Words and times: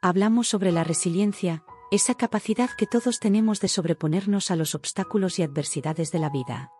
hablamos 0.00 0.48
sobre 0.48 0.72
la 0.72 0.84
resiliencia, 0.84 1.64
esa 1.90 2.14
capacidad 2.14 2.70
que 2.70 2.86
todos 2.86 3.18
tenemos 3.18 3.60
de 3.60 3.68
sobreponernos 3.68 4.50
a 4.50 4.56
los 4.56 4.74
obstáculos 4.74 5.38
y 5.38 5.42
adversidades 5.42 6.12
de 6.12 6.18
la 6.18 6.30
vida. 6.30 6.70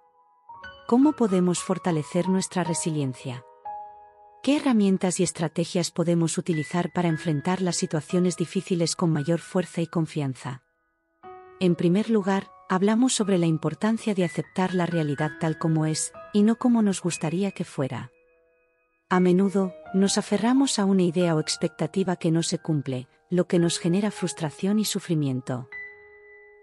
¿Cómo 0.87 1.13
podemos 1.13 1.61
fortalecer 1.61 2.29
nuestra 2.29 2.65
resiliencia? 2.65 3.45
¿Qué 4.42 4.56
herramientas 4.56 5.19
y 5.19 5.24
estrategias 5.24 5.91
podemos 5.91 6.38
utilizar 6.38 6.92
para 6.92 7.09
enfrentar 7.09 7.60
las 7.60 7.77
situaciones 7.77 8.37
difíciles 8.37 8.95
con 8.95 9.13
mayor 9.13 9.41
fuerza 9.41 9.81
y 9.81 9.87
confianza? 9.87 10.63
En 11.60 11.74
primer 11.74 12.09
lugar, 12.09 12.49
hablamos 12.69 13.14
sobre 13.14 13.37
la 13.37 13.46
importancia 13.46 14.14
de 14.14 14.24
aceptar 14.24 14.74
la 14.74 14.87
realidad 14.87 15.32
tal 15.41 15.59
como 15.59 15.87
es, 15.87 16.12
y 16.32 16.42
no 16.42 16.56
como 16.56 16.82
nos 16.82 17.02
gustaría 17.02 17.50
que 17.50 17.64
fuera. 17.64 18.12
A 19.10 19.20
menudo, 19.20 19.74
nos 19.95 20.19
aferramos 20.19 20.78
a 20.78 20.84
una 20.84 21.02
idea 21.02 21.34
o 21.34 21.41
expectativa 21.41 22.16
que 22.16 22.30
no 22.30 22.42
se 22.42 22.59
cumple, 22.59 23.09
lo 23.30 23.46
que 23.46 23.59
nos 23.59 23.79
genera 23.79 24.10
frustración 24.10 24.79
y 24.79 24.84
sufrimiento. 24.84 25.69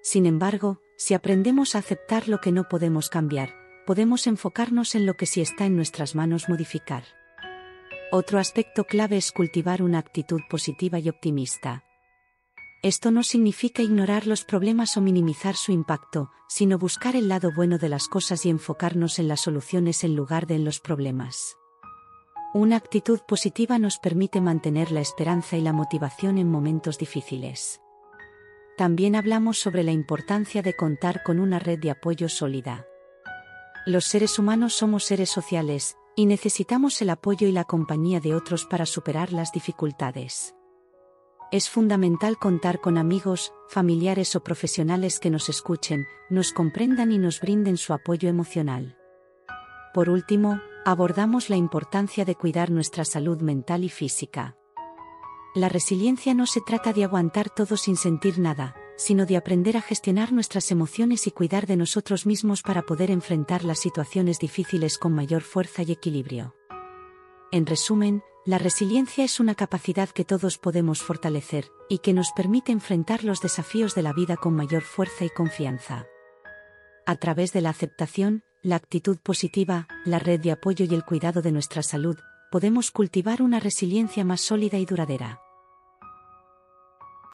Sin 0.02 0.26
embargo, 0.26 0.82
si 0.98 1.14
aprendemos 1.14 1.76
a 1.76 1.80
aceptar 1.80 2.28
lo 2.28 2.40
que 2.40 2.52
no 2.52 2.70
podemos 2.70 3.10
cambiar, 3.10 3.50
podemos 3.86 4.28
enfocarnos 4.28 4.96
en 4.96 5.06
lo 5.06 5.16
que 5.16 5.26
sí 5.26 5.42
está 5.42 5.66
en 5.66 5.76
nuestras 5.76 6.16
manos 6.16 6.50
modificar. 6.50 7.04
Otro 8.12 8.40
aspecto 8.40 8.84
clave 8.84 9.18
es 9.18 9.32
cultivar 9.32 9.82
una 9.82 10.00
actitud 10.00 10.42
positiva 10.50 11.00
y 11.00 11.10
optimista. 11.10 11.84
Esto 12.84 13.10
no 13.10 13.24
significa 13.24 13.82
ignorar 13.82 14.28
los 14.28 14.46
problemas 14.46 14.96
o 14.96 15.02
minimizar 15.02 15.56
su 15.56 15.72
impacto, 15.72 16.30
sino 16.48 16.78
buscar 16.78 17.16
el 17.16 17.28
lado 17.28 17.52
bueno 17.52 17.80
de 17.80 17.90
las 17.90 18.08
cosas 18.08 18.46
y 18.46 18.50
enfocarnos 18.50 19.18
en 19.18 19.28
las 19.28 19.42
soluciones 19.42 20.04
en 20.04 20.16
lugar 20.16 20.46
de 20.46 20.56
en 20.56 20.66
los 20.66 20.80
problemas. 20.80 21.58
Una 22.56 22.78
actitud 22.78 23.20
positiva 23.20 23.80
nos 23.80 24.00
permite 24.00 24.40
mantener 24.40 24.90
la 24.90 25.02
esperanza 25.02 25.58
y 25.58 25.62
la 25.62 25.74
motivación 25.74 26.38
en 26.38 26.50
momentos 26.50 26.98
difíciles. 26.98 27.82
También 28.78 29.18
hablamos 29.18 29.60
sobre 29.60 29.84
la 29.84 29.92
importancia 29.92 30.62
de 30.62 30.74
contar 30.74 31.22
con 31.22 31.42
una 31.42 31.60
red 31.60 31.80
de 31.80 31.92
apoyo 31.92 32.30
sólida. 32.30 32.86
Los 33.86 34.06
seres 34.06 34.40
humanos 34.40 34.74
somos 34.74 35.04
seres 35.04 35.30
sociales, 35.30 35.98
y 36.16 36.28
necesitamos 36.28 37.02
el 37.02 37.10
apoyo 37.10 37.46
y 37.46 37.52
la 37.52 37.66
compañía 37.66 38.22
de 38.22 38.34
otros 38.34 38.64
para 38.64 38.86
superar 38.86 39.34
las 39.34 39.52
dificultades. 39.52 40.56
Es 41.52 41.70
fundamental 41.70 42.38
contar 42.38 42.80
con 42.80 42.98
amigos, 42.98 43.52
familiares 43.68 44.34
o 44.38 44.44
profesionales 44.44 45.20
que 45.20 45.30
nos 45.30 45.50
escuchen, 45.50 46.06
nos 46.30 46.54
comprendan 46.54 47.12
y 47.12 47.18
nos 47.18 47.42
brinden 47.42 47.76
su 47.76 47.92
apoyo 47.92 48.30
emocional. 48.30 48.96
Por 49.96 50.10
último, 50.10 50.60
abordamos 50.84 51.50
la 51.50 51.56
importancia 51.56 52.26
de 52.26 52.36
cuidar 52.36 52.70
nuestra 52.70 53.06
salud 53.06 53.40
mental 53.40 53.86
y 53.86 53.90
física. 53.90 54.58
La 55.56 55.70
resiliencia 55.70 56.34
no 56.34 56.48
se 56.48 56.60
trata 56.60 56.92
de 56.92 57.06
aguantar 57.06 57.50
todo 57.50 57.78
sin 57.78 57.96
sentir 57.96 58.38
nada, 58.38 58.76
sino 58.98 59.26
de 59.26 59.38
aprender 59.38 59.78
a 59.78 59.82
gestionar 59.82 60.34
nuestras 60.34 60.70
emociones 60.70 61.28
y 61.28 61.32
cuidar 61.32 61.66
de 61.66 61.78
nosotros 61.78 62.26
mismos 62.26 62.62
para 62.62 62.82
poder 62.82 63.10
enfrentar 63.10 63.64
las 63.64 63.80
situaciones 63.80 64.38
difíciles 64.38 64.98
con 64.98 65.14
mayor 65.14 65.44
fuerza 65.44 65.82
y 65.84 65.94
equilibrio. 65.94 66.58
En 67.54 67.66
resumen, 67.66 68.22
la 68.46 68.58
resiliencia 68.58 69.24
es 69.24 69.40
una 69.40 69.56
capacidad 69.56 70.10
que 70.10 70.26
todos 70.26 70.58
podemos 70.58 71.02
fortalecer, 71.02 71.72
y 71.88 72.00
que 72.00 72.12
nos 72.12 72.34
permite 72.36 72.74
enfrentar 72.74 73.24
los 73.24 73.40
desafíos 73.40 73.96
de 73.96 74.02
la 74.02 74.12
vida 74.12 74.36
con 74.36 74.56
mayor 74.56 74.82
fuerza 74.82 75.24
y 75.24 75.30
confianza. 75.30 76.06
A 77.06 77.16
través 77.16 77.54
de 77.54 77.62
la 77.62 77.70
aceptación, 77.70 78.44
la 78.66 78.78
actitud 78.78 79.20
positiva, 79.20 79.88
la 80.06 80.18
red 80.18 80.40
de 80.40 80.52
apoyo 80.52 80.86
y 80.90 80.94
el 80.96 81.06
cuidado 81.06 81.44
de 81.44 81.52
nuestra 81.52 81.84
salud, 81.84 82.18
podemos 82.50 82.90
cultivar 82.90 83.44
una 83.44 83.60
resiliencia 83.60 84.26
más 84.26 84.42
sólida 84.42 84.80
y 84.80 84.86
duradera. 84.86 85.45